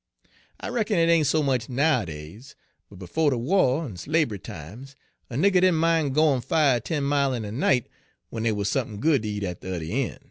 [0.59, 2.55] I reckon it ain' so much so nowadays,
[2.89, 4.95] but befo' de wah, in slab'ry times,
[5.29, 7.87] a nigger didn' mine goin' fi' er ten mile in a night,
[8.31, 9.83] w'en dey wuz sump'n good ter eat at de yuther
[10.13, 10.19] een'.